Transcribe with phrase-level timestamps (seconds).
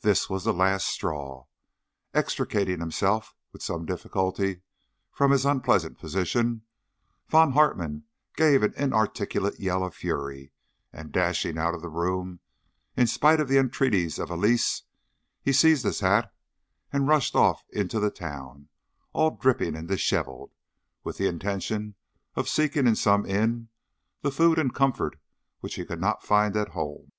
[0.00, 1.46] This was the last straw.
[2.12, 4.62] Extricating himself with some difficulty
[5.12, 6.62] from his unpleasant position,
[7.28, 8.02] Von Hartmann
[8.36, 10.50] gave an inarticulate yell of fury,
[10.92, 12.40] and dashing out of the room,
[12.96, 14.82] in spite of the entreaties of Elise,
[15.40, 16.34] he seized his hat
[16.92, 18.68] and rushed off into the town,
[19.12, 20.50] all dripping and dishevelled,
[21.04, 21.94] with the intention
[22.34, 23.68] of seeking in some inn
[24.22, 25.20] the food and comfort
[25.60, 27.12] which he could not find at home.